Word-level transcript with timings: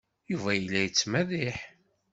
Yuba 0.31 0.51
yella 0.55 0.79
yettmerriḥ. 0.81 1.59